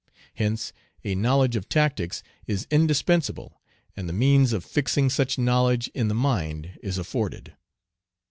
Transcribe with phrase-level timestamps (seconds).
[0.33, 0.73] Hence
[1.03, 3.61] a knowledge of tactics is indispensable,
[3.95, 7.53] and the means of fixing such knowledge in the mind is afforded.